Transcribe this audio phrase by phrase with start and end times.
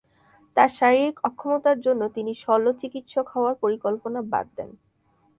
[0.57, 4.69] তার শারীরিক অক্ষমতার জন্য তিনি শল্য চিকিৎসক হওয়ার পরিকল্পনা বাদ দেন।